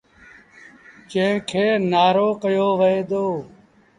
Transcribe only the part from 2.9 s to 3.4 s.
دو۔